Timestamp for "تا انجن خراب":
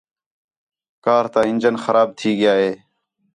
1.33-2.09